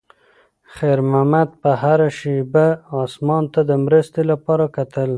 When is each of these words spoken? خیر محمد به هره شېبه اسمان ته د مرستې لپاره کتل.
خیر 0.75 0.99
محمد 1.09 1.49
به 1.61 1.71
هره 1.81 2.09
شېبه 2.17 2.67
اسمان 3.03 3.43
ته 3.53 3.61
د 3.69 3.71
مرستې 3.85 4.21
لپاره 4.31 4.65
کتل. 4.75 5.09